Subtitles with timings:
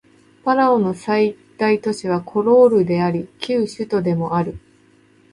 [0.43, 4.57] パラオの最大都市はコロールであり旧首都でもある